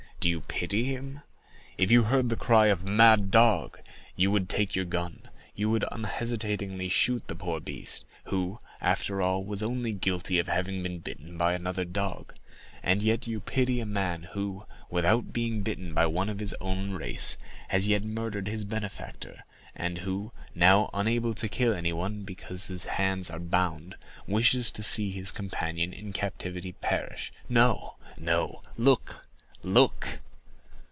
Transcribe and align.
"Do 0.21 0.29
you 0.29 0.41
pity 0.41 0.83
him? 0.83 1.21
If 1.79 1.89
you 1.89 2.03
heard 2.03 2.29
the 2.29 2.35
cry 2.35 2.67
of 2.67 2.83
'Mad 2.83 3.31
dog!' 3.31 3.79
you 4.15 4.29
would 4.29 4.49
take 4.49 4.75
your 4.75 4.85
gun—you 4.85 5.67
would 5.67 5.83
unhesitatingly 5.91 6.89
shoot 6.89 7.27
the 7.27 7.33
poor 7.33 7.59
beast, 7.59 8.05
who, 8.25 8.59
after 8.81 9.19
all, 9.19 9.43
was 9.43 9.63
only 9.63 9.93
guilty 9.93 10.37
of 10.37 10.47
having 10.47 10.83
been 10.83 10.99
bitten 10.99 11.39
by 11.39 11.53
another 11.55 11.85
dog. 11.85 12.35
And 12.83 13.01
yet 13.01 13.25
you 13.25 13.39
pity 13.39 13.79
a 13.79 13.85
man 13.87 14.21
who, 14.33 14.67
without 14.91 15.33
being 15.33 15.63
bitten 15.63 15.91
by 15.91 16.05
one 16.05 16.29
of 16.29 16.37
his 16.37 16.53
race, 16.61 17.35
has 17.69 17.87
yet 17.87 18.03
murdered 18.03 18.47
his 18.47 18.63
benefactor; 18.63 19.43
and 19.73 19.97
who, 19.99 20.33
now 20.53 20.91
unable 20.93 21.33
to 21.33 21.49
kill 21.49 21.73
anyone, 21.73 22.21
because 22.21 22.67
his 22.67 22.85
hands 22.85 23.31
are 23.31 23.39
bound, 23.39 23.95
wishes 24.27 24.69
to 24.69 24.83
see 24.83 25.09
his 25.09 25.31
companion 25.31 25.91
in 25.93 26.13
captivity 26.13 26.73
perish. 26.73 27.33
No, 27.49 27.95
no—look, 28.19 29.25
look!" 29.63 30.07